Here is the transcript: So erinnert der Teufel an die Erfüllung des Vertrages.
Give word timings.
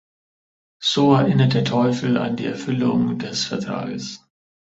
So 0.81 1.13
erinnert 1.13 1.53
der 1.53 1.63
Teufel 1.63 2.17
an 2.17 2.35
die 2.35 2.47
Erfüllung 2.47 3.19
des 3.19 3.45
Vertrages. 3.45 4.25